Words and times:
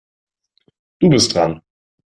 Du 0.99 1.09
bist 1.11 1.35
dran. 1.35 1.61